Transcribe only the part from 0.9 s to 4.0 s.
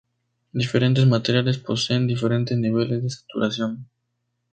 materiales poseen diferentes niveles de saturación.